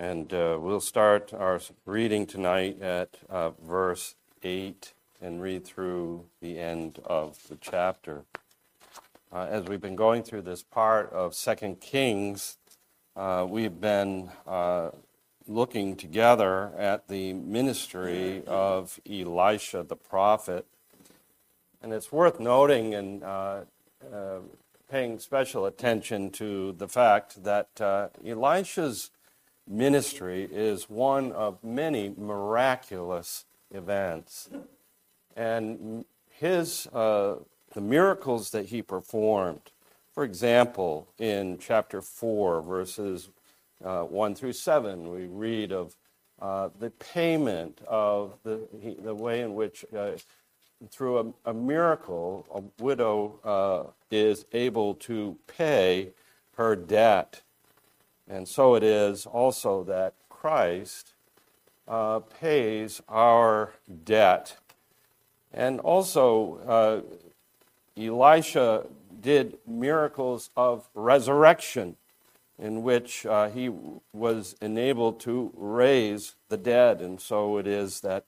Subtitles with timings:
[0.00, 6.60] And uh, we'll start our reading tonight at uh, verse 8 and read through the
[6.60, 8.22] end of the chapter.
[9.32, 12.58] Uh, as we've been going through this part of Second Kings,
[13.16, 14.90] uh, we've been uh,
[15.48, 20.64] looking together at the ministry of Elisha the prophet.
[21.82, 23.62] And it's worth noting and uh,
[24.14, 24.38] uh,
[24.88, 29.10] paying special attention to the fact that uh, Elisha's
[29.68, 34.48] ministry is one of many miraculous events.
[35.36, 37.36] And his, uh,
[37.74, 39.70] the miracles that he performed,
[40.12, 43.30] for example, in chapter 4, verses
[43.84, 45.96] uh, 1 through 7, we read of
[46.40, 50.12] uh, the payment of the, he, the way in which, uh,
[50.90, 56.10] through a, a, miracle, a widow uh, is able to pay
[56.56, 57.42] her debt.
[58.28, 61.14] And so it is also that Christ
[61.86, 63.72] uh, pays our
[64.04, 64.56] debt.
[65.52, 68.86] And also, uh, Elisha
[69.20, 71.96] did miracles of resurrection
[72.58, 73.70] in which uh, he
[74.12, 77.00] was enabled to raise the dead.
[77.00, 78.24] And so it is that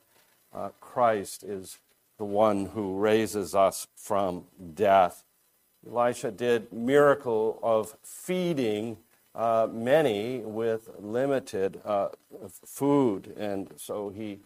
[0.53, 1.79] uh, Christ is
[2.17, 5.23] the one who raises us from death.
[5.85, 8.97] Elisha did miracle of feeding
[9.33, 12.09] uh, many with limited uh,
[12.65, 14.39] food, and so he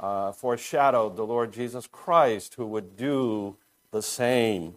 [0.00, 3.56] uh, foreshadowed the Lord Jesus Christ, who would do
[3.90, 4.74] the same.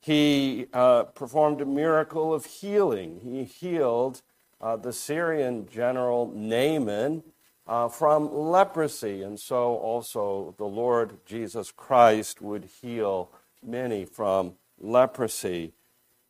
[0.00, 3.20] He uh, performed a miracle of healing.
[3.22, 4.22] He healed
[4.60, 7.22] uh, the Syrian general Naaman
[7.66, 13.30] uh, from leprosy, and so also the Lord Jesus Christ would heal
[13.62, 15.72] many from leprosy.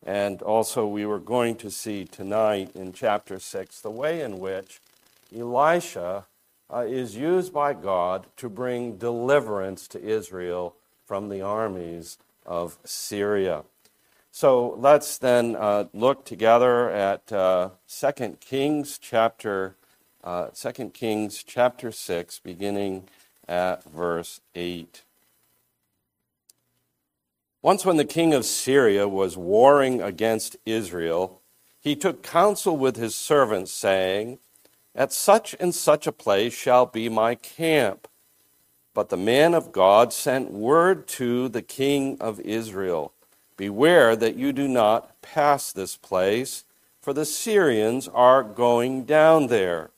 [0.05, 4.81] And also, we were going to see tonight in chapter 6 the way in which
[5.37, 6.27] Elisha
[6.73, 10.75] uh, is used by God to bring deliverance to Israel
[11.07, 13.65] from the armies of Syria.
[14.33, 19.75] So let's then uh, look together at uh, 2 Kings chapter
[20.23, 23.09] uh, 2 Kings chapter 6 beginning
[23.49, 25.03] at verse 8.
[27.63, 31.41] Once, when the king of Syria was warring against Israel,
[31.81, 34.39] he took counsel with his servants, saying,
[34.95, 38.09] At such and such a place shall be my camp.
[38.95, 43.13] But the man of God sent word to the king of Israel
[43.61, 46.65] Beware that you do not pass this place,
[47.03, 49.91] for the Syrians are going down there.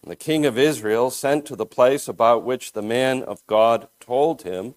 [0.00, 3.88] And the king of Israel sent to the place about which the man of God
[4.00, 4.74] told him.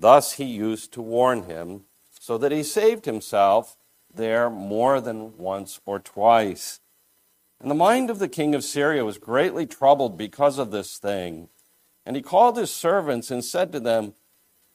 [0.00, 1.82] Thus he used to warn him,
[2.18, 3.76] so that he saved himself
[4.12, 6.80] there more than once or twice.
[7.60, 11.50] And the mind of the king of Syria was greatly troubled because of this thing.
[12.06, 14.14] And he called his servants and said to them,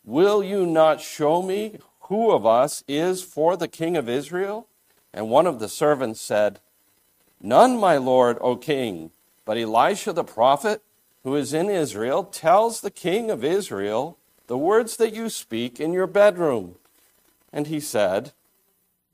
[0.03, 4.67] Will you not show me who of us is for the king of Israel?
[5.11, 6.59] And one of the servants said,
[7.41, 9.09] None, my lord, O king,
[9.43, 10.83] but Elisha the prophet,
[11.23, 15.93] who is in Israel, tells the king of Israel, the words that you speak in
[15.93, 16.75] your bedroom.
[17.51, 18.33] And he said,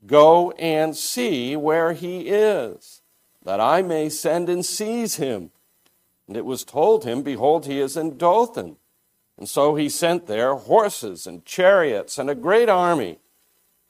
[0.06, 3.02] Go and see where he is,
[3.44, 5.50] that I may send and seize him.
[6.26, 8.76] And it was told him, Behold, he is in Dothan.
[9.38, 13.18] And so he sent there horses and chariots and a great army.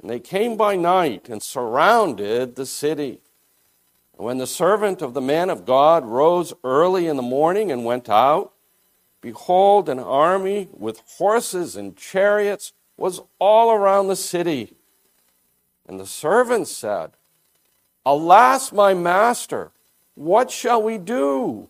[0.00, 3.20] And they came by night and surrounded the city.
[4.16, 7.84] And when the servant of the man of God rose early in the morning and
[7.84, 8.51] went out,
[9.22, 14.74] Behold, an army with horses and chariots was all around the city.
[15.86, 17.12] And the servant said,
[18.04, 19.70] Alas, my master,
[20.16, 21.68] what shall we do?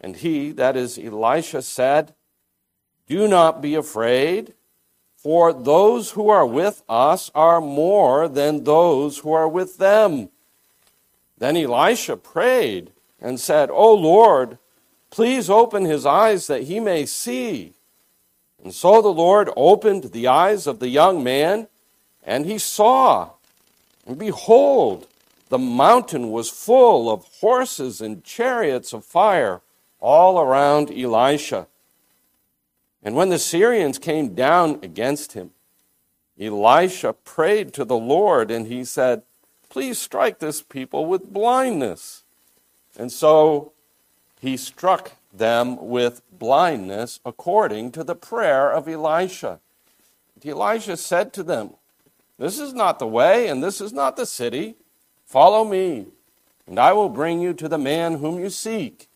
[0.00, 2.14] And he, that is Elisha, said,
[3.08, 4.52] Do not be afraid,
[5.16, 10.28] for those who are with us are more than those who are with them.
[11.38, 14.58] Then Elisha prayed and said, O Lord,
[15.14, 17.72] Please open his eyes that he may see.
[18.64, 21.68] And so the Lord opened the eyes of the young man,
[22.24, 23.30] and he saw.
[24.04, 25.06] And behold,
[25.50, 29.60] the mountain was full of horses and chariots of fire
[30.00, 31.68] all around Elisha.
[33.00, 35.52] And when the Syrians came down against him,
[36.40, 39.22] Elisha prayed to the Lord, and he said,
[39.68, 42.24] Please strike this people with blindness.
[42.98, 43.73] And so
[44.44, 49.58] he struck them with blindness according to the prayer of Elisha.
[50.34, 51.70] And Elisha said to them,
[52.38, 54.76] This is not the way, and this is not the city.
[55.24, 56.06] Follow me.
[56.66, 59.08] and I will bring you to the man whom you seek.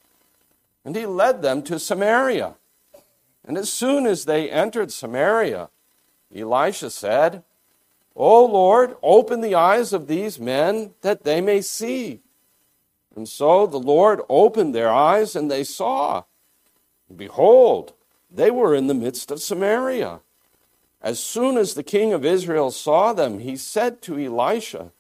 [0.85, 2.57] And he led them to Samaria.
[3.45, 5.71] And as soon as they entered Samaria,
[6.35, 7.43] Elisha said,
[8.17, 12.21] O Lord, open the eyes of these men that they may see.
[13.19, 16.23] And so the Lord opened their eyes, and they saw.
[17.09, 17.93] And behold,
[18.31, 20.21] they were in the midst of Samaria.
[21.03, 24.93] As soon as the king of Israel saw them, he said to Elisha,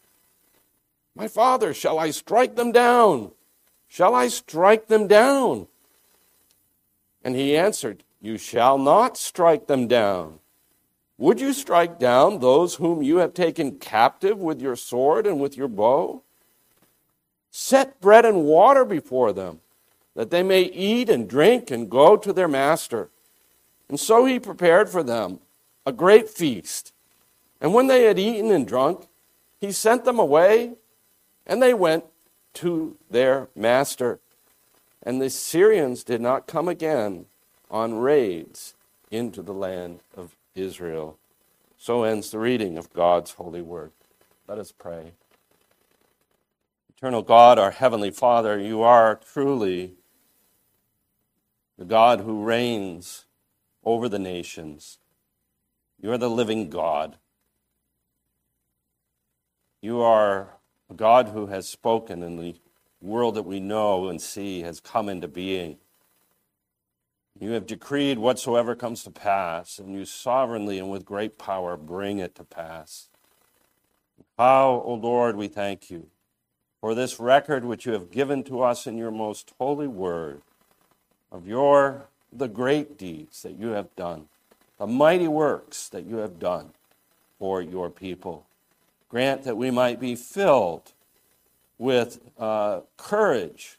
[1.15, 3.31] My father, shall I strike them down?
[3.87, 5.69] Shall I strike them down?
[7.23, 10.41] And he answered, You shall not strike them down.
[11.19, 15.56] Would you strike down those whom you have taken captive with your sword and with
[15.56, 16.25] your bow?
[17.50, 19.61] Set bread and water before them,
[20.15, 23.09] that they may eat and drink and go to their master.
[23.89, 25.41] And so he prepared for them
[25.87, 26.93] a great feast.
[27.61, 29.09] And when they had eaten and drunk,
[29.61, 30.75] he sent them away,
[31.47, 32.05] and they went
[32.55, 34.21] to their master.
[35.03, 37.27] And the Syrians did not come again
[37.71, 38.75] on raids
[39.11, 41.17] into the land of Israel.
[41.79, 43.93] So ends the reading of God's holy word.
[44.47, 45.12] Let us pray.
[46.99, 49.93] Eternal God, our Heavenly Father, you are truly
[51.79, 53.25] the God who reigns
[53.85, 54.99] over the nations.
[56.03, 57.19] You are the living God.
[59.81, 60.56] You are
[60.91, 62.56] a God who has spoken, and the
[63.00, 65.79] world that we know and see has come into being.
[67.39, 72.19] You have decreed whatsoever comes to pass, and you sovereignly and with great power bring
[72.19, 73.09] it to pass.
[74.37, 76.11] How, O Lord, we thank you
[76.81, 80.43] for this record which you have given to us in your most holy word
[81.31, 84.29] of your the great deeds that you have done,
[84.79, 86.71] the mighty works that you have done
[87.39, 88.47] for your people.
[89.09, 90.93] Grant that we might be filled
[91.79, 93.79] with uh, courage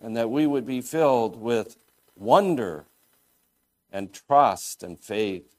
[0.00, 1.76] and that we would be filled with
[2.16, 2.86] wonder
[3.92, 5.56] and trust and faith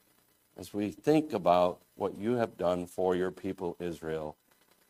[0.56, 4.36] as we think about what you have done for your people, Israel.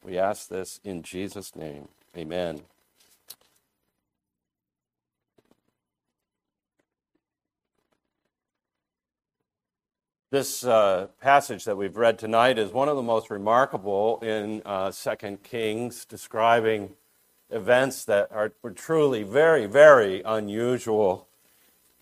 [0.04, 1.86] We ask this in Jesus' name.
[2.16, 2.62] Amen.
[10.32, 14.90] This uh, passage that we've read tonight is one of the most remarkable in uh,
[14.90, 16.94] Second Kings, describing
[17.50, 21.28] events that are were truly very, very unusual.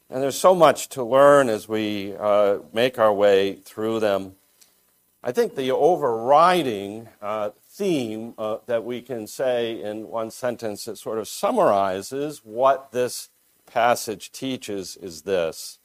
[0.09, 4.37] And there's so much to learn as we uh, make our way through them.
[5.23, 7.51] I think the overriding uh,
[7.81, 13.31] theme uh, that we can say in one sentence that sort of summarizes what this
[13.65, 15.79] passage teaches is this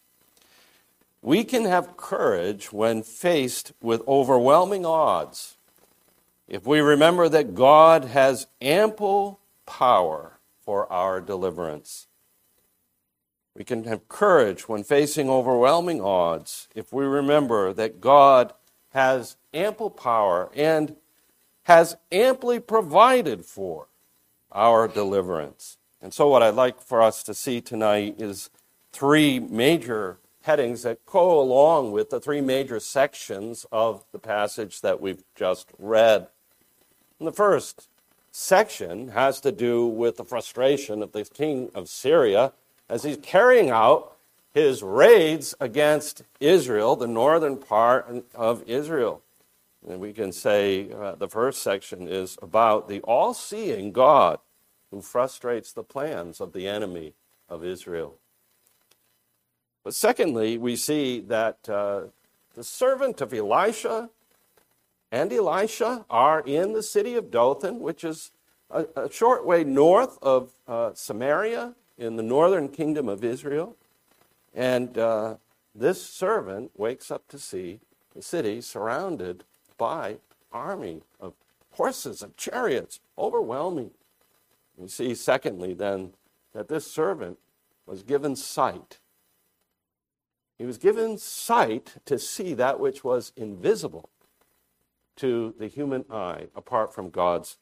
[1.21, 5.55] we can have courage when faced with overwhelming odds
[6.49, 12.07] if we remember that God has ample power for our deliverance.
[13.55, 18.51] We can have courage when facing overwhelming odds if we remember that God
[18.89, 20.97] has ample power and
[21.65, 23.87] has amply provided for
[24.51, 25.77] our deliverance.
[26.01, 28.49] And so, what I'd like for us to see tonight is
[28.91, 35.01] three major headings that go along with the three major sections of the passage that
[35.01, 36.27] we've just read.
[37.19, 37.89] And the first
[38.31, 42.53] section has to do with the frustration of the king of Syria
[42.87, 44.15] as he's carrying out
[44.53, 49.21] his raids against Israel, the northern part of Israel.
[49.87, 54.39] And we can say uh, the first section is about the all seeing God
[54.89, 57.13] who frustrates the plans of the enemy
[57.49, 58.15] of Israel.
[59.83, 62.05] But secondly, we see that uh,
[62.55, 64.09] the servant of Elisha
[65.11, 68.31] and Elisha are in the city of Dothan, which is
[68.71, 73.75] a, a short way north of uh, Samaria in the northern kingdom of Israel.
[74.53, 75.35] And uh,
[75.75, 77.79] this servant wakes up to see
[78.15, 79.43] the city surrounded
[79.77, 80.17] by
[80.51, 81.33] army of
[81.71, 83.91] horses and chariots, overwhelming.
[84.77, 86.13] We see, secondly, then,
[86.53, 87.37] that this servant
[87.85, 88.99] was given sight
[90.57, 94.09] he was given sight to see that which was invisible
[95.17, 97.57] to the human eye, apart from God's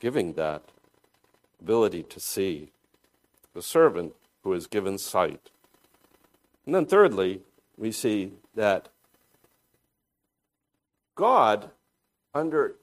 [0.00, 0.62] giving that
[1.60, 2.70] ability to see.
[3.54, 5.50] The servant who is given sight.
[6.66, 7.42] And then, thirdly,
[7.76, 8.88] we see that
[11.18, 11.70] God,
[12.32, 12.76] under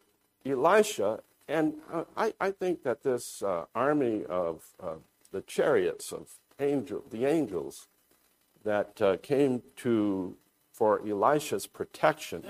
[0.46, 1.76] Elisha, and
[2.18, 4.96] I, I think that this uh, army of uh,
[5.32, 6.28] the chariots of
[6.60, 7.88] angel, the angels,
[8.66, 10.36] that uh, came to
[10.74, 12.44] for Elisha's protection.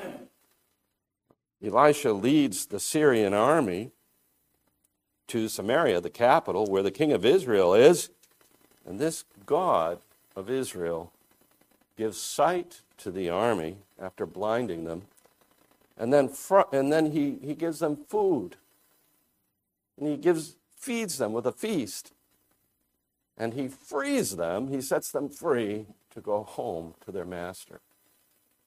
[1.63, 3.91] Elisha leads the Syrian army,
[5.27, 8.09] to Samaria, the capital, where the king of Israel is.
[8.87, 9.99] And this God
[10.35, 11.11] of Israel
[11.95, 15.03] gives sight to the army after blinding them.
[15.97, 18.57] And then, fr- and then he, he gives them food.
[19.97, 22.13] And he gives, feeds them with a feast.
[23.37, 27.81] And he frees them, he sets them free to go home to their master.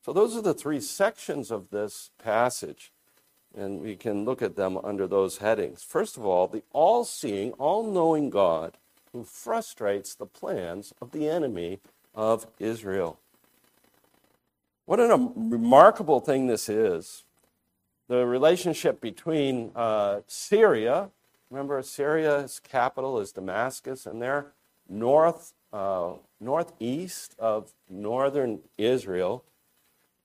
[0.04, 2.92] So, those are the three sections of this passage,
[3.54, 5.82] and we can look at them under those headings.
[5.82, 8.76] First of all, the all seeing, all knowing God
[9.12, 11.80] who frustrates the plans of the enemy
[12.14, 13.18] of Israel.
[14.88, 17.24] What a remarkable thing this is.
[18.08, 21.10] The relationship between uh, Syria,
[21.50, 24.46] remember, Syria's capital is Damascus, and they're
[24.88, 29.44] north, uh, northeast of northern Israel.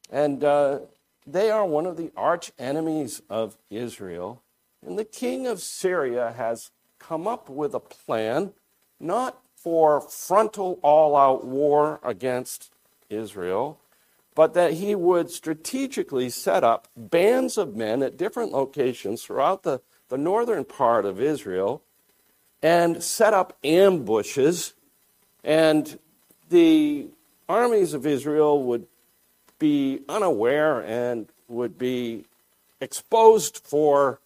[0.09, 0.79] And uh,
[1.27, 4.43] they are one of the arch enemies of Israel.
[4.81, 8.53] And the king of Syria has come up with a plan
[8.97, 12.71] not for frontal all out war against
[13.09, 13.77] Israel,
[14.35, 19.81] but that he would strategically set up bands of men at different locations throughout the,
[20.09, 21.81] the northern part of Israel
[22.61, 24.73] and set up ambushes.
[25.43, 25.99] And
[26.49, 27.07] the
[27.47, 28.87] armies of Israel would
[29.59, 32.25] be unaware and would be
[32.81, 34.19] exposed for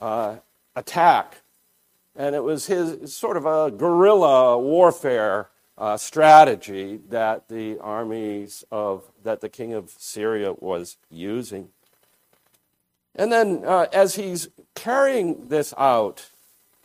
[0.00, 0.36] uh,
[0.74, 1.42] attack.
[2.16, 9.10] And it was his sort of a guerrilla warfare uh, strategy that the armies of
[9.22, 11.70] that the king of Syria was using.
[13.16, 16.30] And then, uh, as he's carrying this out,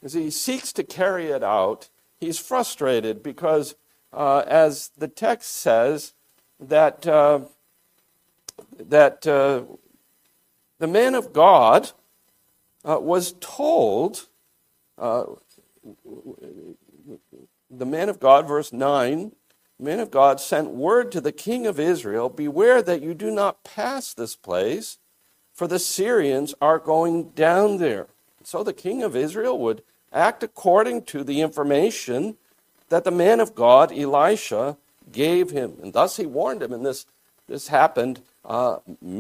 [0.04, 3.76] as he seeks to carry it out, he's frustrated because,
[4.14, 6.14] uh, as the text says,
[6.60, 7.42] that uh,
[8.78, 9.64] that uh,
[10.80, 11.92] the man of God
[12.86, 14.28] uh, was told
[17.70, 19.32] the man of God, verse 9,
[19.80, 23.64] men of God sent word to the king of Israel Beware that you do not
[23.64, 24.98] pass this place,
[25.54, 28.08] for the Syrians are going down there.
[28.44, 32.38] So the king of Israel would act according to the information
[32.90, 34.78] that the man of God, Elisha,
[35.12, 35.74] gave him.
[35.82, 36.74] And thus he warned him.
[36.74, 37.06] And this,
[37.48, 38.78] this happened uh,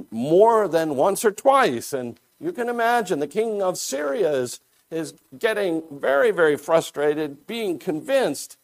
[0.09, 1.93] more than once or twice.
[1.93, 4.59] And you can imagine the king of Syria is
[4.91, 8.57] is getting very, very frustrated, being convinced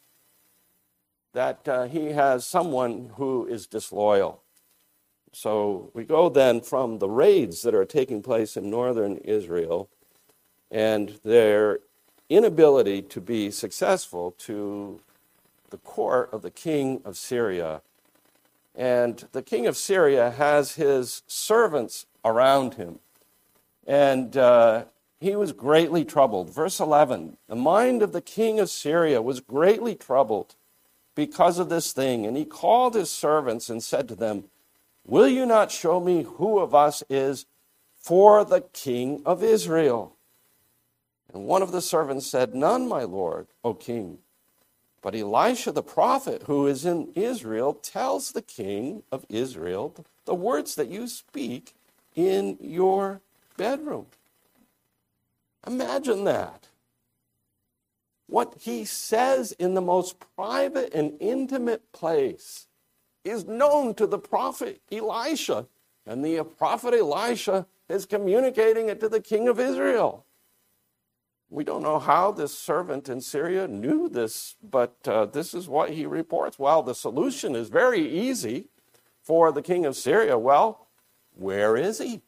[1.32, 4.42] that uh, he has someone who is disloyal.
[5.32, 9.90] So we go then from the raids that are taking place in northern Israel
[10.70, 11.80] and their
[12.28, 15.00] inability to be successful to
[15.70, 17.82] the court of the king of Syria.
[18.74, 22.98] And the king of Syria has his servants around him.
[23.86, 24.84] And uh,
[25.20, 26.50] he was greatly troubled.
[26.50, 30.54] Verse 11 The mind of the king of Syria was greatly troubled
[31.14, 32.26] because of this thing.
[32.26, 34.44] And he called his servants and said to them,
[35.04, 37.46] Will you not show me who of us is
[37.96, 40.16] for the king of Israel?
[41.32, 44.18] And one of the servants said, None, my lord, O king.
[45.02, 49.94] But Elisha the prophet, who is in Israel, tells the king of Israel
[50.24, 51.74] the words that you speak
[52.16, 53.20] in your
[53.56, 54.06] bedroom.
[55.76, 56.68] Imagine that.
[58.28, 62.66] What he says in the most private and intimate place
[63.24, 65.66] is known to the prophet Elisha,
[66.06, 70.24] and the prophet Elisha is communicating it to the king of Israel.
[71.50, 75.90] We don't know how this servant in Syria knew this, but uh, this is what
[75.90, 76.58] he reports.
[76.58, 78.68] Well, the solution is very easy
[79.22, 80.38] for the king of Syria.
[80.38, 80.88] Well,
[81.34, 82.22] where is he?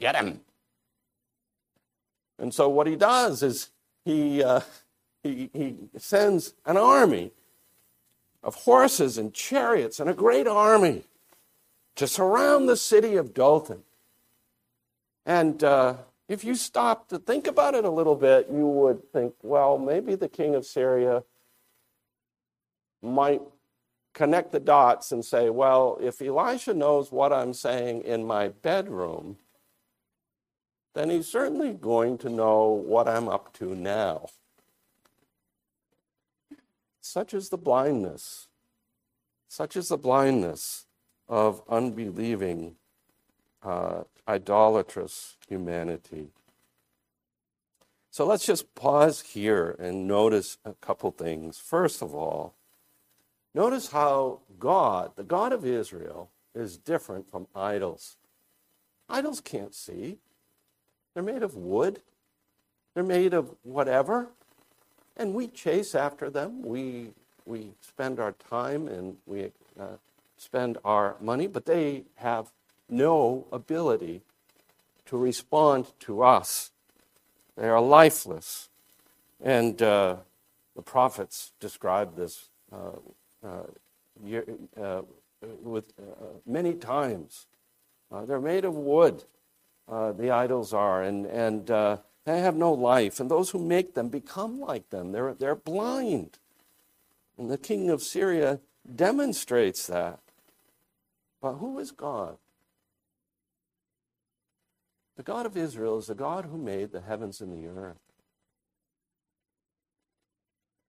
[0.00, 0.40] Get him.
[2.38, 3.70] And so what he does is
[4.04, 4.60] he, uh,
[5.22, 7.32] he, he sends an army
[8.42, 11.04] of horses and chariots and a great army
[11.96, 13.82] to surround the city of Dothan.
[15.24, 15.94] And uh,
[16.28, 20.14] if you stop to think about it a little bit, you would think, well, maybe
[20.14, 21.24] the king of Syria
[23.02, 23.42] might
[24.12, 29.36] connect the dots and say, well, if Elisha knows what I'm saying in my bedroom,
[30.96, 34.28] then he's certainly going to know what I'm up to now.
[37.02, 38.48] Such is the blindness,
[39.46, 40.86] such is the blindness
[41.28, 42.76] of unbelieving,
[43.62, 46.30] uh, idolatrous humanity.
[48.10, 51.58] So let's just pause here and notice a couple things.
[51.58, 52.54] First of all,
[53.54, 58.16] notice how God, the God of Israel, is different from idols.
[59.10, 60.20] Idols can't see.
[61.16, 62.02] They're made of wood
[62.92, 64.28] They're made of whatever,
[65.16, 66.60] and we chase after them.
[66.60, 67.12] We,
[67.46, 69.96] we spend our time and we uh,
[70.36, 72.52] spend our money, but they have
[72.90, 74.20] no ability
[75.06, 76.70] to respond to us.
[77.56, 78.68] They are lifeless.
[79.42, 80.16] And uh,
[80.74, 82.98] the prophets describe this uh,
[83.42, 83.62] uh,
[84.78, 85.02] uh
[85.62, 87.46] with uh, many times.
[88.26, 89.24] They're made of wood,
[89.88, 93.20] Uh, the idols are, and, and uh, they have no life.
[93.20, 95.12] And those who make them become like them.
[95.12, 96.38] They're, they're blind.
[97.38, 98.60] And the king of Syria
[98.94, 100.20] demonstrates that.
[101.40, 102.38] But who is God?
[105.16, 107.96] The God of Israel is the God who made the heavens and the earth.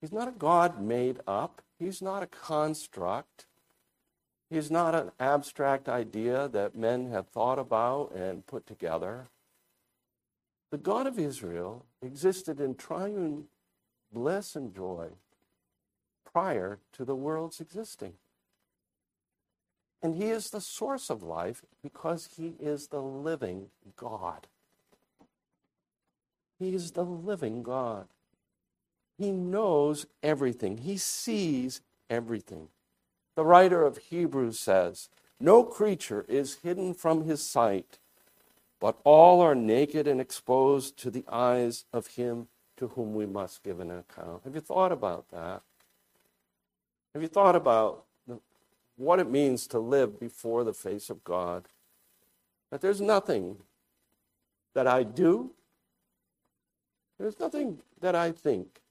[0.02, 3.47] He's not a God made up, He's not a construct.
[4.50, 9.28] He's not an abstract idea that men have thought about and put together.
[10.72, 13.46] The God of Israel existed in triune
[14.12, 15.10] bliss and joy
[16.32, 18.14] prior to the world's existing.
[20.02, 24.48] And he is the source of life because he is the living God.
[26.60, 28.08] He is the living God.
[29.18, 32.70] He knows everything, he sees everything.
[33.38, 38.00] The writer of Hebrews says, No creature is hidden from his sight,
[38.80, 43.62] but all are naked and exposed to the eyes of him to whom we must
[43.62, 44.42] give an account.
[44.44, 45.62] Have you thought about that?
[47.14, 48.06] Have you thought about
[48.98, 51.68] what it means to live before the face of God.
[52.72, 53.58] That there's nothing
[54.74, 55.52] that I do,
[57.20, 58.82] there's nothing that I think,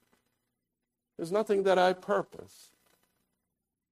[1.17, 2.69] there's nothing that I purpose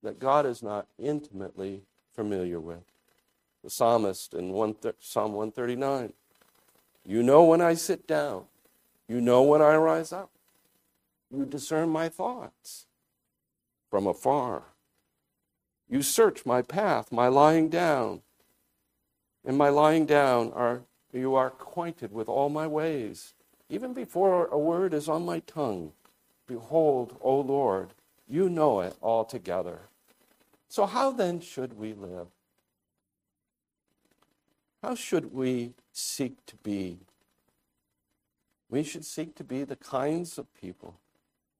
[0.06, 1.82] that God is not intimately
[2.14, 2.84] familiar with.
[3.64, 6.14] The psalmist in one th- Psalm 139
[7.04, 8.44] You know when I sit down,
[9.08, 10.30] you know when I rise up,
[11.32, 12.86] you discern my thoughts
[13.90, 14.64] from afar.
[15.90, 18.22] You search my path, my lying down.
[19.44, 23.34] In my lying down are you are acquainted with all my ways.
[23.70, 25.94] Even before a word is on my tongue,
[26.46, 27.90] behold, O Lord,
[28.28, 29.90] you know it altogether.
[30.76, 32.28] So how then should we live?
[34.84, 37.00] How should we seek to be?
[38.70, 41.00] We should seek to be the kinds of people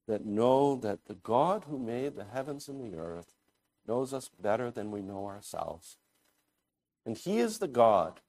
[0.06, 3.32] that know that the God who made the heavens and the earth
[3.88, 5.96] knows us better than we know ourselves.
[7.06, 8.20] And He is the God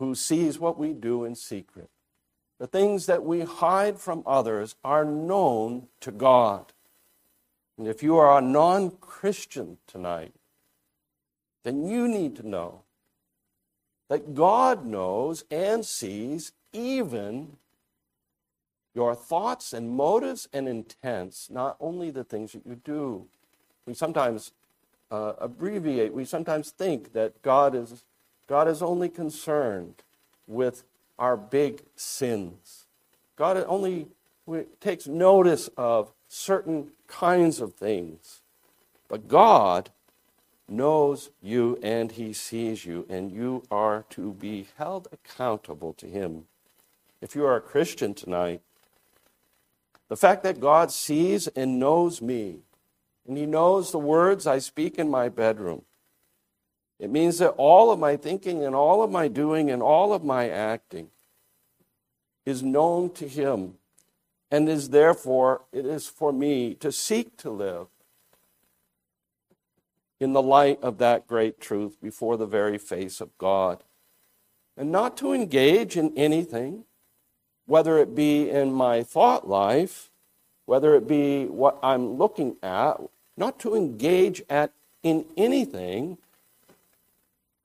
[0.00, 1.88] who sees what we do in secret.
[2.58, 6.72] The things that we hide from others are known to God.
[7.80, 10.34] And if you are a non Christian tonight,
[11.62, 12.82] then you need to know
[14.10, 17.56] that God knows and sees even
[18.94, 23.24] your thoughts and motives and intents, not only the things that you do.
[23.86, 24.52] We sometimes
[25.10, 26.12] uh, abbreviate.
[26.12, 28.04] We sometimes think that God is,
[28.46, 30.02] God is only concerned
[30.46, 30.84] with
[31.18, 32.84] our big sins.
[33.36, 34.08] God only
[34.80, 38.40] takes notice of certain kinds of things.
[39.08, 39.90] But God
[40.68, 46.44] knows you and He sees you, and you are to be held accountable to Him.
[47.20, 48.62] If you are a Christian tonight,
[50.08, 52.60] the fact that God sees and knows me
[53.26, 55.82] and He knows the words I speak in my bedroom.
[56.98, 60.24] It means that all of my thinking and all of my doing and all of
[60.24, 61.10] my acting
[62.44, 63.74] is known to Him
[64.50, 67.86] and is therefore, it is for me to seek to live
[70.18, 73.82] in the light of that great truth before the very face of God.
[74.76, 76.84] And not to engage in anything,
[77.66, 80.10] whether it be in my thought life
[80.70, 83.00] whether it be what I'm looking at,
[83.36, 84.70] not to engage at
[85.02, 86.16] in anything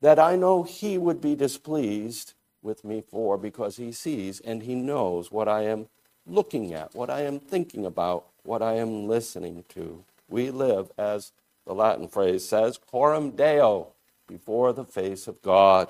[0.02, 4.74] that I know he would be displeased with me for because he sees and he
[4.74, 5.88] knows what I am
[6.28, 10.04] looking at, what I am thinking about, what I am listening to.
[10.28, 11.32] We live, as
[11.66, 13.90] the Latin phrase says, coram deo,
[14.28, 15.90] before the face of God.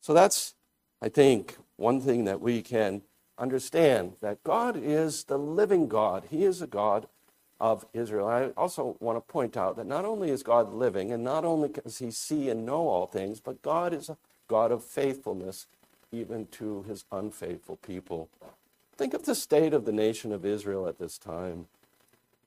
[0.00, 0.54] So that's,
[1.02, 3.02] I think, one thing that we can
[3.38, 6.24] understand that God is the living God.
[6.30, 7.06] He is a God
[7.60, 8.26] of Israel.
[8.28, 11.68] I also want to point out that not only is God living, and not only
[11.68, 14.16] does he see and know all things, but God is a
[14.48, 15.66] God of faithfulness
[16.12, 18.28] even to his unfaithful people.
[19.00, 21.68] Think of the state of the nation of Israel at this time.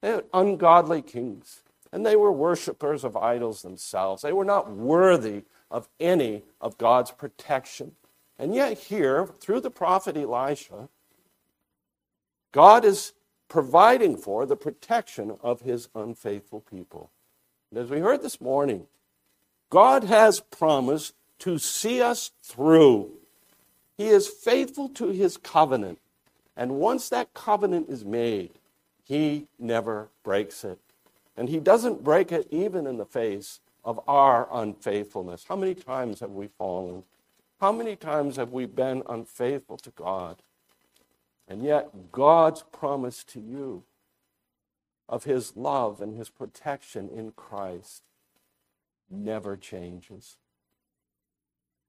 [0.02, 4.22] They had ungodly kings, and they were worshippers of idols themselves.
[4.22, 7.94] They were not worthy of any of God's protection.
[8.38, 10.90] And yet, here, through the prophet Elisha,
[12.52, 13.14] God is
[13.50, 17.10] providing for the protection of his unfaithful people.
[17.72, 18.86] And as we heard this morning,
[19.72, 23.10] God has promised to see us through.
[23.98, 25.98] He is faithful to his covenant.
[26.56, 28.52] And once that covenant is made,
[29.04, 30.80] he never breaks it.
[31.36, 35.46] And he doesn't break it even in the face of our unfaithfulness.
[35.50, 37.04] How many times have we fallen?
[37.60, 40.38] How many times have we been unfaithful to God?
[41.48, 43.84] And yet, God's promise to you
[45.10, 48.04] of his love and his protection in Christ
[49.10, 50.38] never changes.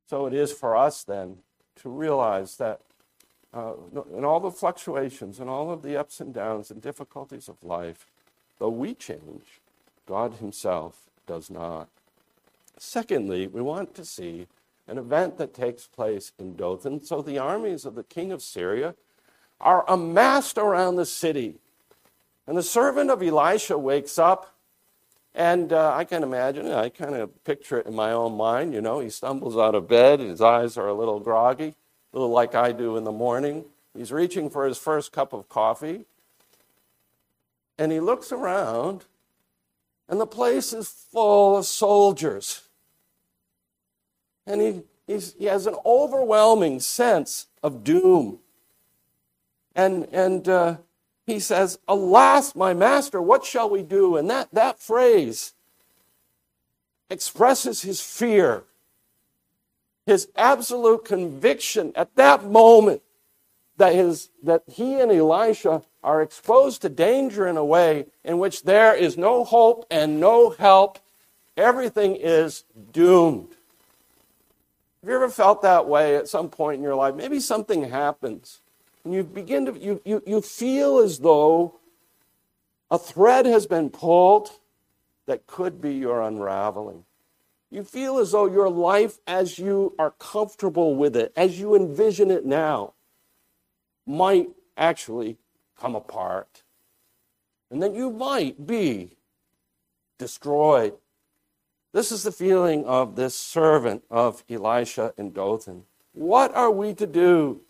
[0.09, 1.39] So it is for us then
[1.77, 2.81] to realize that
[3.55, 3.75] uh,
[4.17, 8.07] in all the fluctuations and all of the ups and downs and difficulties of life,
[8.59, 9.61] though we change,
[10.07, 11.89] God Himself does not.
[12.77, 14.49] Secondly, we want to see
[14.89, 17.05] an event that takes place in Dothan.
[17.05, 18.95] So the armies of the king of Syria
[19.61, 21.55] are amassed around the city.
[22.47, 24.55] And the servant of Elisha wakes up,
[25.35, 28.75] and uh, I can imagine, I kind of picture it in my own mind.
[28.75, 31.75] You know, he stumbles out of bed, his eyes are a little groggy,
[32.15, 33.65] little like I do in the morning.
[33.95, 36.07] He's reaching for his first cup of coffee,
[37.77, 39.05] and he looks around,
[40.09, 42.63] and the place is full of soldiers.
[44.47, 48.39] And he, he has an overwhelming sense of doom.
[49.75, 50.77] And, and uh,
[51.27, 54.17] he says, Alas, my master, what shall we do?
[54.17, 55.55] And that, that phrase
[57.11, 58.65] expresses his fear,
[60.07, 63.03] his absolute conviction at that moment
[63.77, 68.65] that, his, that he and Elisha are exposed to danger in a way in which
[68.65, 70.99] there is no hope and no help.
[71.57, 73.49] Everything is doomed.
[75.03, 77.15] Have you ever felt that way at some point in your life?
[77.15, 78.61] Maybe something happens
[79.05, 81.75] and you begin to, you, you, you feel as though
[82.91, 84.51] a thread has been pulled
[85.27, 87.05] that could be your unraveling.
[87.75, 92.31] You feel as though your life, as you are comfortable with it, as you envision
[92.31, 92.95] it now,
[94.07, 95.39] might actually
[95.79, 96.63] come apart.
[97.71, 99.17] And that you might be
[100.19, 100.95] destroyed.
[101.93, 105.85] This is the feeling of this servant of Elisha in Dothan.
[106.13, 107.61] What are we to do?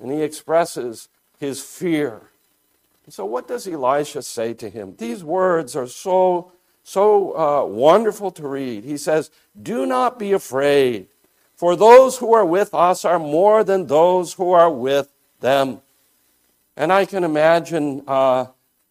[0.00, 2.22] and he expresses his fear.
[3.08, 4.94] So, what does Elisha say to him?
[4.98, 6.52] These words are so,
[6.88, 8.82] so uh, wonderful to read.
[8.82, 11.08] He says, Do not be afraid,
[11.54, 15.82] for those who are with us are more than those who are with them.
[16.78, 18.46] And I can imagine uh,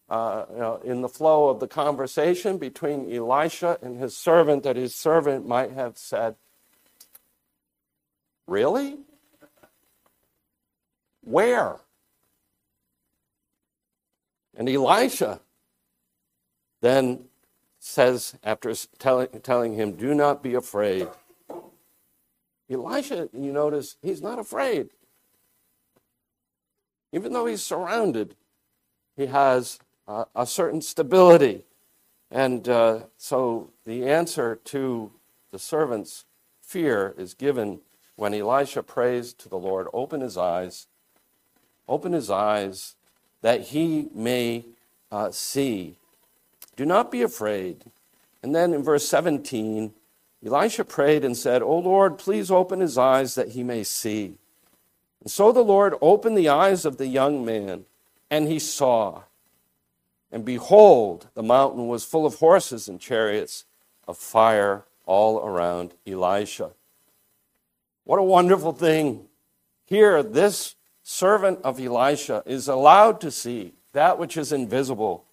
[0.09, 4.75] uh, you know, in the flow of the conversation between Elisha and his servant that
[4.75, 6.35] his servant might have said,
[8.45, 8.97] Really?
[11.23, 11.77] Where?
[14.55, 15.41] And Elisha
[16.81, 17.25] then
[17.87, 21.07] says, after telling, telling him, Do not be afraid.
[22.69, 24.89] Elisha, you notice, he's not afraid.
[27.13, 28.35] Even though he's surrounded,
[29.15, 29.79] he has
[30.35, 31.63] a certain stability.
[32.29, 35.11] And uh, so the answer to
[35.51, 36.25] the servant's
[36.61, 37.79] fear is given
[38.15, 40.87] when Elisha prays to the Lord, Open his eyes
[41.87, 42.95] open his eyes
[43.41, 44.65] that he may
[45.11, 45.95] uh, see.
[46.77, 47.83] Do not be afraid.
[48.41, 49.91] And then in verse 17,
[50.45, 54.35] Elisha prayed and said, O Lord, please open his eyes that he may see.
[55.21, 57.85] And so the Lord opened the eyes of the young man,
[58.29, 59.23] and he saw.
[60.31, 63.65] And behold, the mountain was full of horses and chariots
[64.07, 66.71] of fire all around Elisha.
[68.03, 69.25] What a wonderful thing.
[69.85, 75.25] Here, this servant of Elisha is allowed to see that which is invisible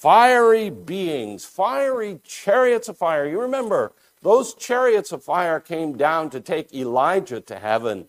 [0.00, 3.26] fiery beings, fiery chariots of fire.
[3.26, 8.08] You remember, those chariots of fire came down to take Elijah to heaven.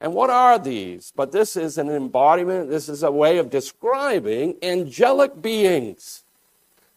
[0.00, 1.12] And what are these?
[1.14, 6.22] But this is an embodiment, this is a way of describing angelic beings,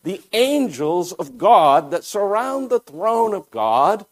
[0.03, 4.05] the angels of God that surround the throne of God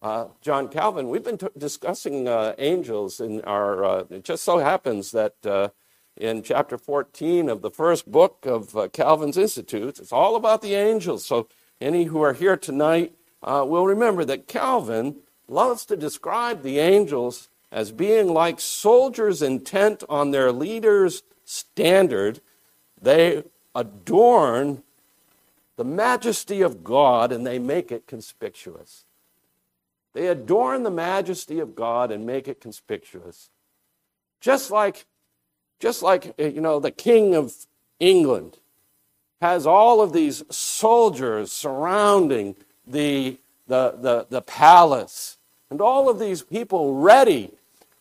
[0.00, 3.84] uh, John Calvin, we've been t- discussing uh, angels in our.
[3.84, 5.70] Uh, it just so happens that uh,
[6.18, 10.74] in chapter 14 of the first book of uh, Calvin's Institutes, it's all about the
[10.74, 11.24] angels.
[11.24, 11.48] So,
[11.80, 17.48] any who are here tonight uh, will remember that Calvin loves to describe the angels
[17.70, 22.40] as being like soldiers intent on their leader's standard.
[23.00, 24.82] They adorn
[25.76, 29.04] the majesty of God and they make it conspicuous.
[30.14, 33.50] They adorn the majesty of God and make it conspicuous.
[34.40, 35.06] Just like
[35.78, 37.54] Just like, uh, you know, the King of
[38.00, 38.58] England
[39.40, 45.38] has all of these soldiers surrounding the, the, the, the palace
[45.70, 47.52] and all of these people ready,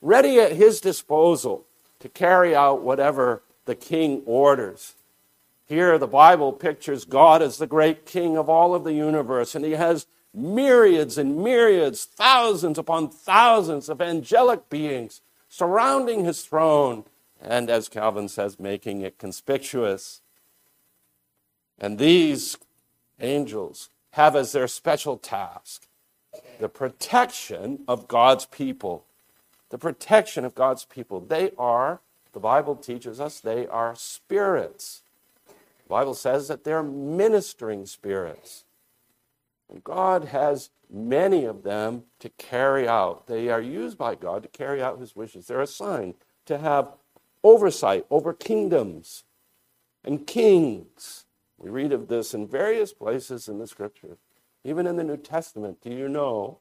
[0.01, 1.65] ready at his disposal
[1.99, 4.95] to carry out whatever the king orders.
[5.65, 9.65] Here, the Bible pictures God as the great king of all of the universe, and
[9.65, 17.03] he has myriads and myriads, thousands upon thousands of angelic beings surrounding his throne,
[17.41, 20.21] and as Calvin says, making it conspicuous.
[21.79, 22.57] And these
[23.19, 25.87] angels have as their special task
[26.59, 29.05] the protection of God's people.
[29.69, 31.19] The protection of God's people.
[31.19, 31.99] They are,
[32.33, 35.03] the Bible teaches us, they are spirits.
[35.47, 38.63] The Bible says that they're ministering spirits.
[39.69, 43.27] And God has many of them to carry out.
[43.27, 45.47] They are used by God to carry out his wishes.
[45.47, 46.93] They're assigned to have
[47.47, 49.23] oversight over kingdoms
[50.03, 51.25] and kings.
[51.57, 54.17] We read of this in various places in the scripture.
[54.63, 56.59] Even in the New Testament, do you know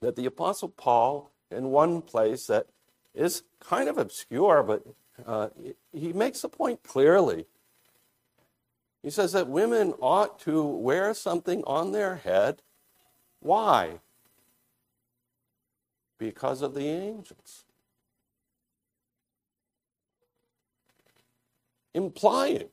[0.00, 2.66] that the Apostle Paul, in one place that
[3.14, 4.82] is kind of obscure, but
[5.26, 5.48] uh,
[5.92, 7.46] he makes the point clearly
[9.06, 12.60] he says that women ought to wear something on their head.
[13.38, 14.00] Why?
[16.18, 17.65] Because of the angels.
[21.96, 22.68] Implying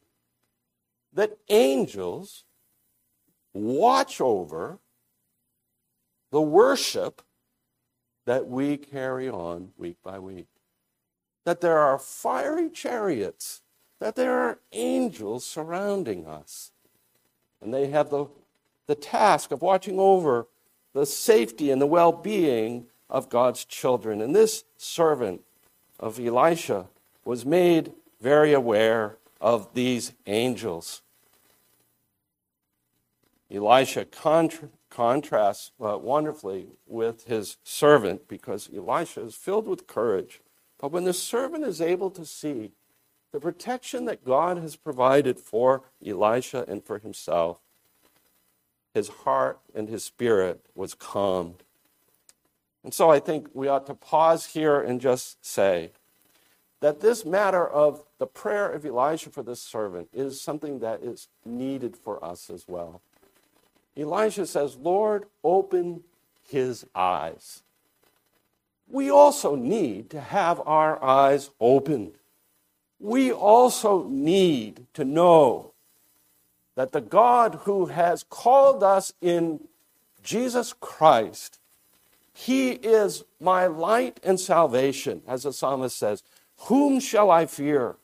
[1.14, 2.44] that angels
[3.54, 4.80] watch over
[6.32, 7.22] the worship
[8.26, 10.48] that we carry on week by week.
[11.46, 13.62] That there are fiery chariots
[14.04, 16.72] that there are angels surrounding us.
[17.62, 18.26] And they have the,
[18.86, 20.48] the task of watching over
[20.94, 24.22] the safety and the well being of God's children.
[24.22, 25.40] And this servant
[26.02, 26.88] of Elisha
[27.24, 31.02] was made very aware of these angels.
[33.52, 40.40] Elisha contra- contrasts uh, wonderfully with his servant because Elisha is filled with courage.
[40.80, 42.72] But when the servant is able to see
[43.34, 47.60] the protection that God has provided for Elisha and for himself,
[48.94, 51.64] his heart and his spirit was calmed.
[52.86, 55.92] And so I think we ought to pause here and just say
[56.84, 61.30] that this matter of the prayer of Elijah for this servant is something that is
[61.46, 63.02] needed for us as well.
[63.98, 66.04] Elijah says, Lord, open
[66.48, 67.64] his eyes.
[68.90, 72.18] We also need to have our eyes opened
[73.04, 75.74] we also need to know
[76.76, 79.60] that the God who has called us in
[80.24, 81.60] Jesus Christ,
[82.34, 86.24] He is my light and salvation, as the psalmist says.
[86.62, 87.96] Whom shall I fear?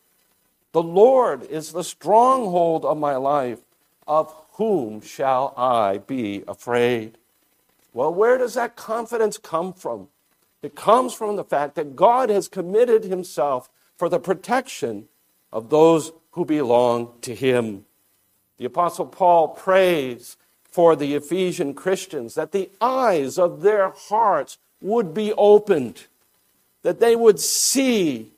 [0.71, 3.59] The Lord is the stronghold of my life.
[4.07, 7.17] Of whom shall I be afraid?
[7.93, 10.09] Well, where does that confidence come from?
[10.61, 15.07] It comes from the fact that God has committed Himself for the protection
[15.51, 17.85] of those who belong to him.
[18.57, 25.13] The Apostle Paul prays for the Ephesian Christians that the eyes of their hearts would
[25.13, 26.05] be opened,
[26.83, 28.31] that they would see,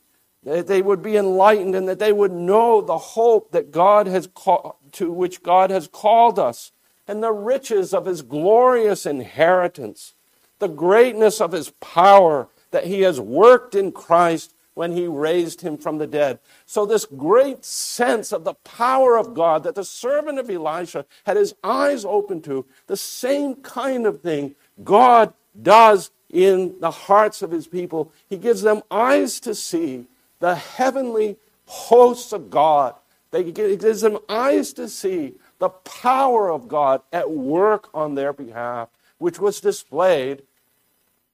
[0.43, 4.27] that they would be enlightened, and that they would know the hope that God has
[4.27, 6.71] called, to which God has called us,
[7.07, 10.13] and the riches of his glorious inheritance,
[10.59, 15.77] the greatness of his power that he has worked in Christ when he raised him
[15.77, 16.39] from the dead.
[16.65, 21.37] So, this great sense of the power of God that the servant of Elisha had
[21.37, 27.51] his eyes open to, the same kind of thing God does in the hearts of
[27.51, 28.11] his people.
[28.29, 30.07] He gives them eyes to see
[30.41, 32.95] the heavenly hosts of God.
[33.31, 38.89] He gives them eyes to see the power of God at work on their behalf,
[39.19, 40.43] which was displayed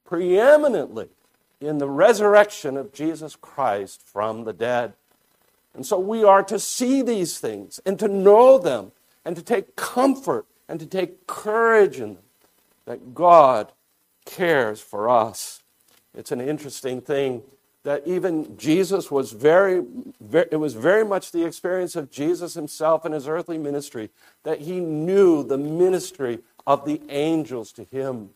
[0.04, 1.08] preeminently
[1.60, 4.92] in the resurrection of Jesus Christ from the dead.
[5.74, 8.92] And so we are to see these things and to know them
[9.24, 12.24] and to take comfort and to take courage in them
[12.84, 13.72] that God
[14.24, 15.62] cares for us.
[16.14, 17.42] It's an interesting thing
[17.88, 19.82] that even Jesus was very,
[20.20, 24.10] very, it was very much the experience of Jesus himself in his earthly ministry
[24.42, 28.28] that he knew the ministry of the angels to him.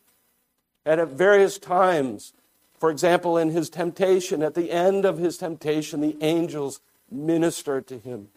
[0.87, 2.33] And at various times,
[2.81, 7.99] for example, in his temptation, at the end of his temptation, the angels ministered to
[7.99, 8.29] him.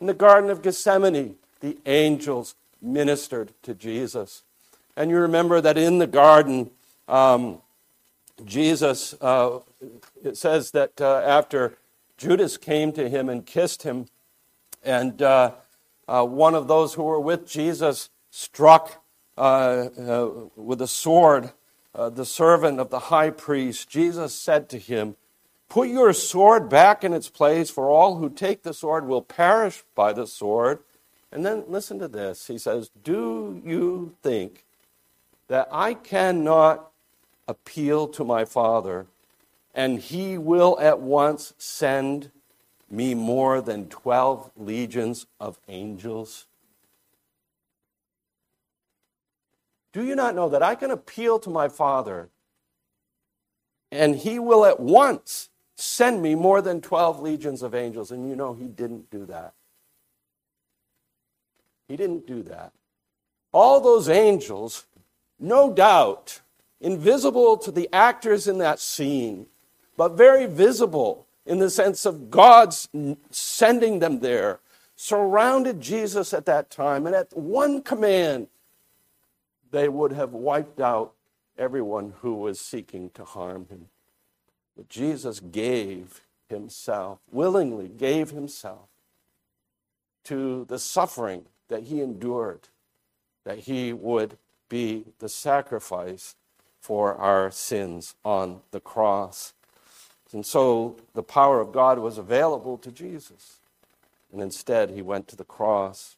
[0.00, 4.44] In the Garden of Gethsemane, the angels ministered to Jesus.
[4.96, 6.70] And you remember that in the garden,
[7.08, 7.60] um,
[8.44, 9.58] Jesus, uh,
[10.22, 11.76] it says that uh, after
[12.16, 14.06] Judas came to him and kissed him.
[14.84, 15.52] And uh,
[16.06, 19.02] uh, one of those who were with Jesus struck
[19.38, 21.52] uh, uh with a sword
[21.94, 23.88] uh, the servant of the high priest.
[23.88, 25.16] Jesus said to him,
[25.68, 29.84] Put your sword back in its place, for all who take the sword will perish
[29.94, 30.80] by the sword.
[31.32, 32.48] And then listen to this.
[32.48, 34.64] He says, Do you think
[35.48, 36.90] that I cannot
[37.46, 39.06] appeal to my Father,
[39.74, 42.30] and he will at once send
[42.90, 46.46] me more than 12 legions of angels?
[49.92, 52.28] Do you not know that I can appeal to my Father,
[53.90, 58.10] and he will at once send me more than 12 legions of angels?
[58.10, 59.54] And you know, he didn't do that.
[61.88, 62.72] He didn't do that.
[63.52, 64.86] All those angels,
[65.40, 66.40] no doubt,
[66.80, 69.46] invisible to the actors in that scene,
[70.00, 72.88] but very visible in the sense of God's
[73.30, 74.60] sending them there,
[74.96, 77.06] surrounded Jesus at that time.
[77.06, 78.46] And at one command,
[79.70, 81.12] they would have wiped out
[81.58, 83.88] everyone who was seeking to harm him.
[84.74, 88.88] But Jesus gave himself, willingly gave himself
[90.24, 92.68] to the suffering that he endured,
[93.44, 94.38] that he would
[94.70, 96.36] be the sacrifice
[96.80, 99.52] for our sins on the cross.
[100.32, 103.58] And so the power of God was available to Jesus.
[104.32, 106.16] And instead, he went to the cross.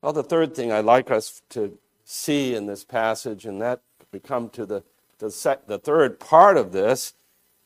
[0.00, 3.80] Well, the third thing I'd like us to see in this passage, and that
[4.10, 4.82] we come to the,
[5.18, 7.14] the, sec, the third part of this,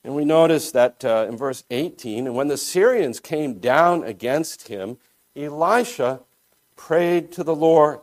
[0.03, 4.69] and we notice that uh, in verse 18, and when the Syrians came down against
[4.69, 4.99] him,
[5.35, 6.21] Elisha
[6.77, 8.01] prayed to the Lord.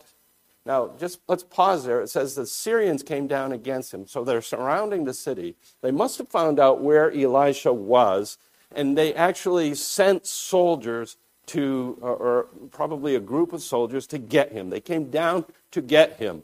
[0.65, 2.01] Now, just let's pause there.
[2.01, 4.05] It says the Syrians came down against him.
[4.05, 5.55] So they're surrounding the city.
[5.81, 8.37] They must have found out where Elisha was,
[8.73, 14.69] and they actually sent soldiers to, or probably a group of soldiers to get him.
[14.69, 16.43] They came down to get him.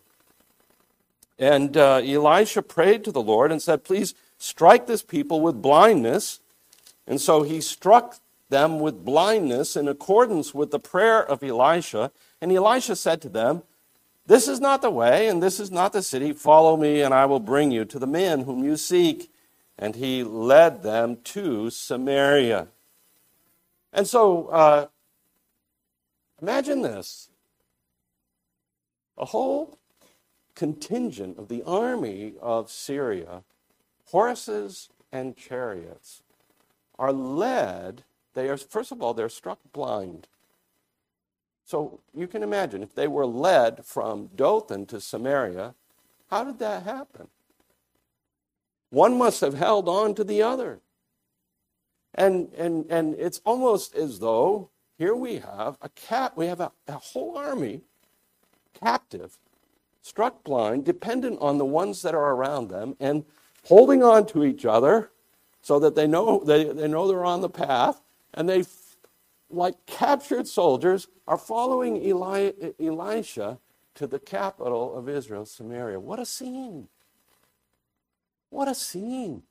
[1.40, 6.40] And uh, Elisha prayed to the Lord and said, Please strike this people with blindness.
[7.06, 8.18] And so he struck
[8.50, 12.12] them with blindness in accordance with the prayer of Elisha.
[12.42, 13.64] And Elisha said to them,
[14.28, 16.34] This is not the way, and this is not the city.
[16.34, 19.32] Follow me, and I will bring you to the men whom you seek.
[19.80, 22.68] And he led them to Samaria.
[23.94, 24.88] And so, uh,
[26.42, 27.30] imagine this
[29.18, 29.80] a whole
[30.56, 33.44] contingent of the army of Syria,
[34.06, 36.22] horses and chariots,
[37.00, 38.04] are led
[38.38, 40.28] they are, first of all, they're struck blind.
[41.68, 45.76] So you can imagine if they were led from Dothan to Samaria,
[46.32, 47.28] how did that happen?
[48.90, 50.80] One must have held on to the other.
[52.16, 56.72] And, and, and it's almost as though here we have a cat, we have a,
[56.88, 57.82] a whole army
[58.74, 59.38] captive,
[60.02, 63.26] struck blind, dependent on the ones that are around them, and
[63.66, 65.12] holding on to each other
[65.62, 68.00] so that they know they, they know they're on the path
[68.34, 68.64] and they,
[69.50, 73.60] like captured soldiers, are following Eli- Elisha
[73.96, 76.00] to the capital of Israel, Samaria.
[76.00, 76.90] What a scene!
[78.50, 79.44] What a scene!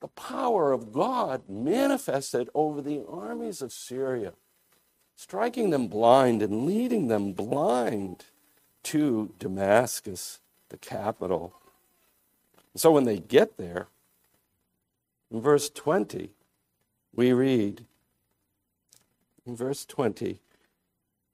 [0.00, 4.34] The power of God manifested over the armies of Syria,
[5.16, 8.26] striking them blind and leading them blind
[8.84, 11.54] to Damascus, the capital.
[12.76, 13.88] So when they get there,
[15.30, 16.30] in verse 20,
[17.14, 17.84] we read,
[19.56, 20.40] verse 20,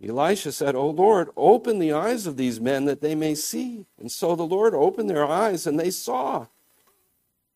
[0.03, 3.87] Elisha said, O Lord, open the eyes of these men that they may see.
[3.99, 6.47] And so the Lord opened their eyes, and they saw.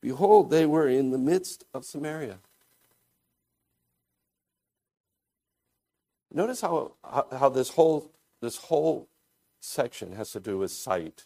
[0.01, 2.39] Behold, they were in the midst of Samaria.
[6.33, 9.09] Notice how, how this, whole, this whole
[9.61, 11.25] section has to do with sight.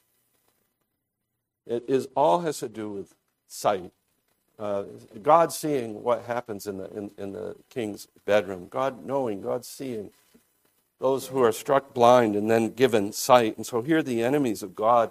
[1.67, 3.15] It is all has to do with
[3.47, 3.93] sight.
[4.59, 4.85] Uh,
[5.23, 10.11] God seeing what happens in the, in, in the king's bedroom, God knowing, God seeing
[11.01, 13.57] those who are struck blind and then given sight.
[13.57, 15.11] And so here the enemies of God,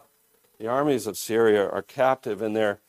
[0.58, 2.80] the armies of Syria, are captive and they're,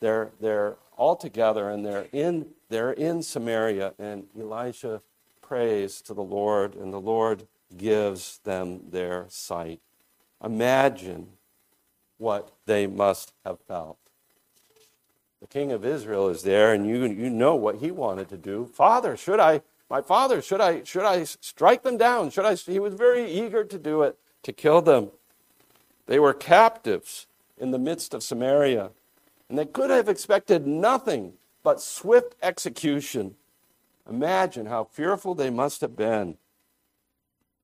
[0.00, 3.94] they're, they're all together and they're in, they're in Samaria.
[3.98, 5.02] And Elisha
[5.42, 7.46] prays to the Lord, and the Lord
[7.76, 9.80] gives them their sight.
[10.42, 11.28] Imagine
[12.18, 13.98] what they must have felt
[15.44, 18.64] the king of Israel is there, and you, you know what he wanted to do.
[18.64, 22.30] Father, should I, my father, should I, should I strike them down?
[22.30, 22.54] Should I?
[22.54, 25.10] He was very eager to do it, to kill them.
[26.06, 27.26] They were captives
[27.58, 28.92] in the midst of Samaria,
[29.50, 33.34] and they could have expected nothing but swift execution.
[34.08, 36.38] imagine how fearful they must have been.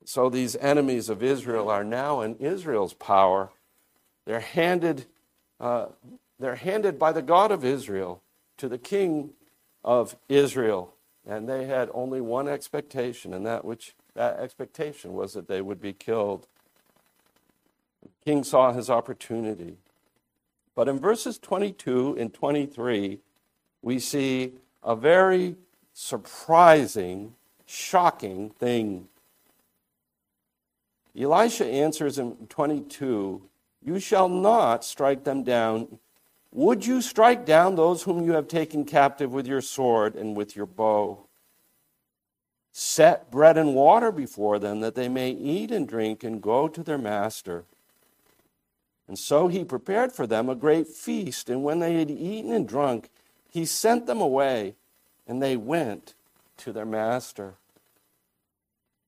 [0.04, 3.52] So these enemies of Israel are now in Israel's power.
[4.26, 5.06] They're handed,
[5.58, 5.86] uh,
[6.41, 8.22] they're handed by the God of Israel
[8.57, 9.30] to the king
[9.84, 10.95] of Israel.
[11.26, 15.80] And they had only one expectation, and that which that expectation was that they would
[15.80, 16.47] be killed.
[18.03, 19.76] The king saw his opportunity.
[20.74, 23.18] But in verses 22 and 23,
[23.82, 25.57] we see a very
[25.93, 27.34] surprising,
[27.66, 29.09] shocking thing.
[31.18, 33.43] Elisha answers in 22
[33.84, 35.99] You shall not strike them down.
[36.53, 40.57] Would you strike down those whom you have taken captive with your sword and with
[40.57, 41.26] your bow?
[42.72, 46.82] Set bread and water before them that they may eat and drink and go to
[46.82, 47.64] their master.
[49.07, 52.68] And so he prepared for them a great feast, and when they had eaten and
[52.68, 53.11] drunk,
[53.48, 54.76] he sent them away,
[55.26, 56.14] and they went
[56.59, 57.55] to their master.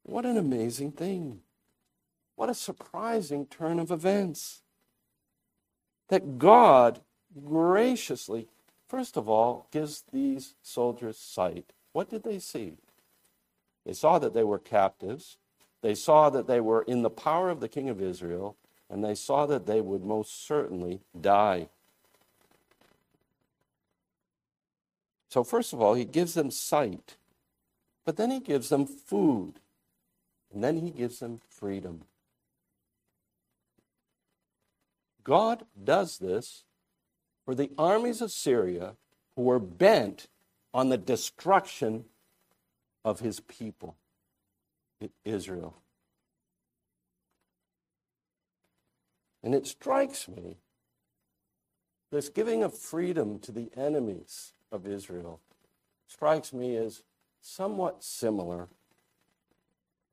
[0.03, 1.41] What an amazing thing!
[2.35, 4.63] What a surprising turn of events.
[6.09, 7.01] That God
[7.45, 8.49] graciously,
[8.89, 11.73] first of all, gives these soldiers sight.
[11.93, 12.75] What did they see?
[13.85, 15.37] They saw that they were captives.
[15.83, 18.57] They saw that they were in the power of the king of Israel,
[18.89, 21.69] and they saw that they would most certainly die.
[25.29, 27.17] So, first of all, he gives them sight,
[28.05, 29.55] but then he gives them food,
[30.53, 32.03] and then he gives them freedom.
[35.25, 36.65] God does this
[37.45, 38.95] for the armies of Syria
[39.37, 40.29] who were bent
[40.75, 42.05] on the destruction
[43.05, 43.97] of his people,
[45.25, 45.75] Israel.
[49.43, 50.57] And it strikes me
[52.13, 55.41] this giving of freedom to the enemies of Israel
[56.07, 57.03] strikes me as
[57.41, 58.69] somewhat similar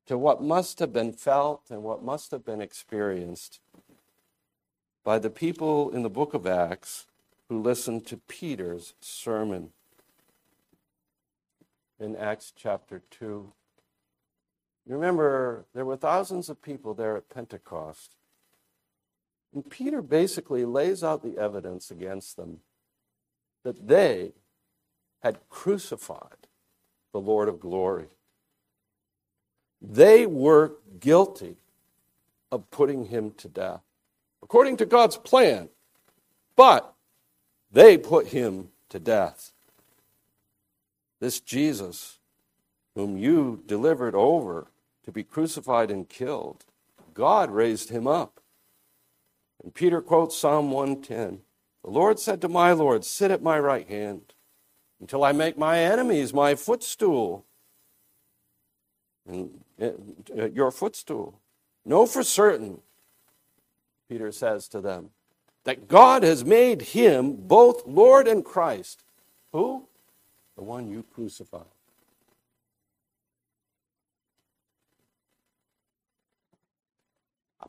[0.08, 3.60] to what must have been felt and what must have been experienced
[5.04, 7.06] by the people in the book of Acts
[7.50, 9.72] who listened to Peter's sermon
[12.00, 13.52] in Acts chapter 2.
[14.86, 18.16] You Remember, there were thousands of people there at Pentecost.
[19.54, 22.60] And Peter basically lays out the evidence against them
[23.64, 24.34] that they
[25.22, 26.48] had crucified
[27.12, 28.06] the Lord of glory.
[29.82, 31.58] They were guilty
[32.52, 33.82] of putting him to death,
[34.44, 35.70] according to God's plan.
[36.56, 36.94] But
[37.72, 39.52] they put him to death.
[41.20, 42.20] This Jesus,
[42.96, 44.68] whom you delivered over
[45.04, 46.66] to be crucified and killed,
[47.14, 48.40] God raised him up.
[49.64, 51.42] And Peter quotes Psalm 110
[51.84, 54.34] The Lord said to my Lord, Sit at my right hand
[55.02, 57.46] until I make my enemies my footstool.
[59.28, 61.40] And uh, your footstool.
[61.86, 62.82] Know for certain,
[64.10, 65.12] Peter says to them,
[65.66, 69.04] that God has made him both Lord and Christ.
[69.52, 69.90] Who?
[70.60, 71.62] the one you crucified.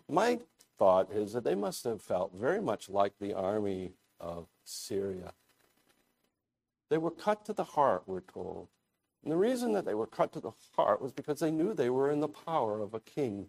[0.08, 0.40] My
[0.76, 5.34] thought is that they must have felt very much like the army of Syria.
[6.88, 8.66] They were cut to the heart, we're told.
[9.22, 11.90] And the reason that they were cut to the heart was because they knew they
[11.90, 13.46] were in the power of a king.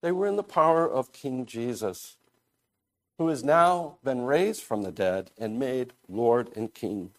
[0.00, 2.16] They were in the power of King Jesus,
[3.22, 7.12] who has now been raised from the dead and made Lord and King.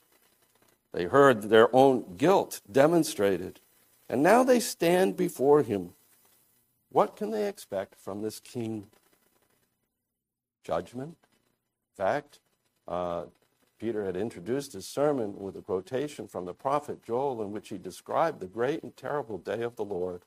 [0.92, 3.62] They heard their own guilt demonstrated,
[4.10, 5.92] and now they stand before him.
[6.92, 8.88] What can they expect from this king?
[10.66, 11.16] Judgment?
[11.96, 12.40] Fact,
[12.86, 13.24] uh,
[13.80, 17.78] Peter had introduced his sermon with a quotation from the prophet Joel in which he
[17.78, 20.24] described the great and terrible day of the Lord.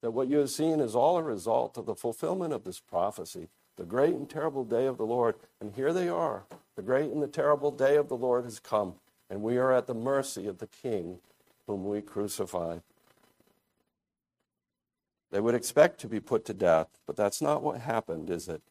[0.00, 3.48] That what you have seen is all a result of the fulfillment of this prophecy,
[3.78, 5.36] the great and terrible day of the Lord.
[5.60, 6.42] And here they are.
[6.76, 8.94] The great and the terrible day of the Lord has come
[9.30, 11.18] and we are at the mercy of the King
[11.66, 12.82] whom we crucified.
[15.30, 18.62] They would expect to be put to death, but that's not what happened, is it?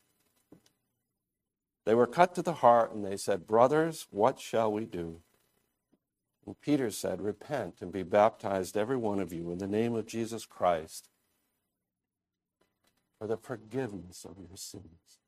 [1.85, 5.21] They were cut to the heart and they said, Brothers, what shall we do?
[6.45, 10.07] And Peter said, Repent and be baptized, every one of you, in the name of
[10.07, 11.07] Jesus Christ
[13.17, 15.19] for the forgiveness of your sins.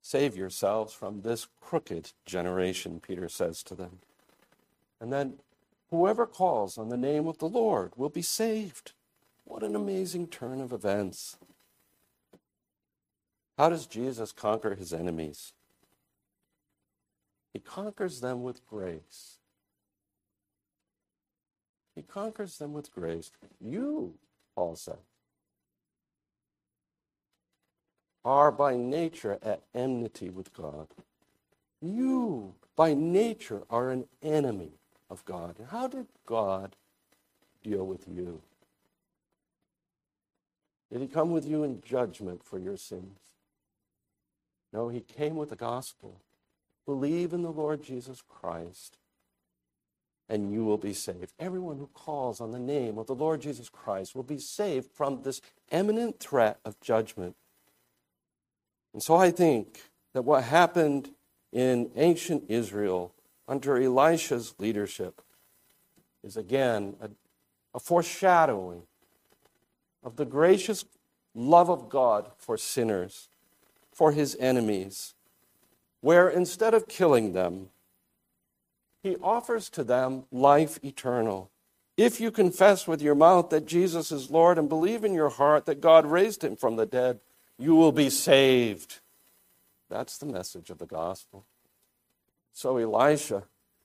[0.00, 4.00] Save yourselves from this crooked generation, Peter says to them.
[5.00, 5.34] And then,
[5.90, 8.92] whoever calls on the name of the Lord will be saved.
[9.44, 11.36] What an amazing turn of events.
[13.56, 15.52] How does Jesus conquer his enemies?
[17.52, 19.39] He conquers them with grace.
[22.00, 23.30] He conquers them with grace.
[23.60, 24.14] You,
[24.54, 24.96] Paul said,
[28.24, 30.86] are by nature at enmity with God.
[31.82, 34.70] You, by nature, are an enemy
[35.10, 35.58] of God.
[35.58, 36.74] And how did God
[37.62, 38.40] deal with you?
[40.90, 43.18] Did he come with you in judgment for your sins?
[44.72, 46.22] No, he came with the gospel.
[46.86, 48.96] Believe in the Lord Jesus Christ,
[50.30, 51.32] and you will be saved.
[51.40, 55.22] Everyone who calls on the name of the Lord Jesus Christ will be saved from
[55.22, 57.34] this imminent threat of judgment.
[58.92, 61.10] And so I think that what happened
[61.52, 63.12] in ancient Israel
[63.48, 65.20] under Elisha's leadership
[66.22, 67.10] is again a,
[67.74, 68.82] a foreshadowing
[70.04, 70.84] of the gracious
[71.34, 73.28] love of God for sinners,
[73.92, 75.14] for his enemies,
[76.00, 77.70] where instead of killing them,
[79.02, 81.50] he offers to them life eternal.
[81.96, 85.66] If you confess with your mouth that Jesus is Lord and believe in your heart
[85.66, 87.20] that God raised him from the dead,
[87.58, 89.00] you will be saved.
[89.88, 91.44] That's the message of the gospel.
[92.52, 93.44] So Elisha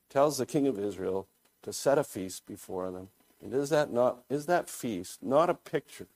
[0.10, 1.28] tells the king of Israel
[1.64, 3.10] to set a feast before them.
[3.44, 6.08] And is that not is that feast not a picture?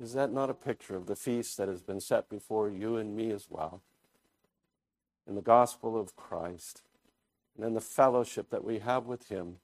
[0.00, 3.16] Is that not a picture of the feast that has been set before you and
[3.16, 3.80] me as well?
[5.26, 6.82] In the gospel of Christ,
[7.56, 9.56] and in the fellowship that we have with him,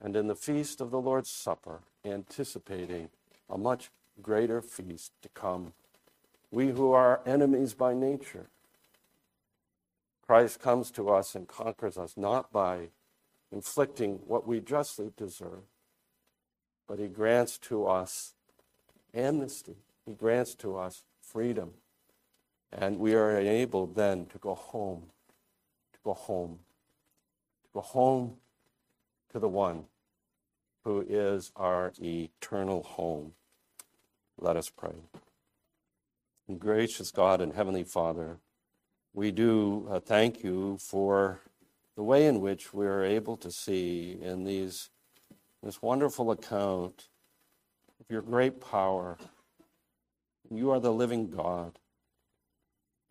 [0.00, 3.08] and in the feast of the Lord's Supper, anticipating
[3.48, 3.90] a much
[4.20, 5.72] greater feast to come.
[6.50, 8.46] We who are enemies by nature,
[10.26, 12.88] Christ comes to us and conquers us not by
[13.52, 15.64] inflicting what we justly deserve,
[16.88, 18.34] but he grants to us
[19.14, 19.76] amnesty.
[20.06, 21.72] He grants to us freedom.
[22.72, 25.04] And we are enabled then to go home,
[25.92, 26.58] to go home,
[27.74, 28.36] go home
[29.32, 29.84] to the one
[30.84, 33.32] who is our eternal home.
[34.38, 34.94] Let us pray.
[36.46, 38.38] And gracious God and Heavenly Father,
[39.12, 41.40] we do uh, thank you for
[41.96, 44.90] the way in which we are able to see in these,
[45.62, 47.08] this wonderful account
[48.00, 49.16] of your great power.
[50.50, 51.78] You are the living God,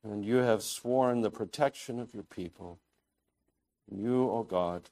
[0.04, 2.80] and you have sworn the protection of your people.
[3.90, 4.90] You, O oh God,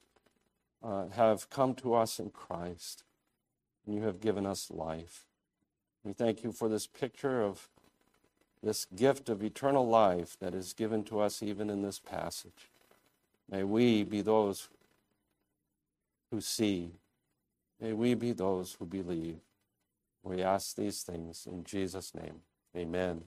[0.84, 3.04] uh, have come to us in Christ,
[3.86, 5.26] and you have given us life.
[6.04, 7.70] We thank you for this picture of
[8.64, 12.70] this gift of eternal life that is given to us even in this passage.
[13.50, 14.70] May we be those
[16.30, 16.92] who see.
[17.80, 19.40] May we be those who believe.
[20.24, 22.42] We ask these things in Jesus' name.
[22.76, 23.24] Amen.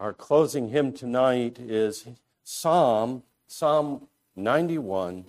[0.00, 2.06] Our closing hymn tonight is
[2.50, 5.26] Psalm, Psalm 91.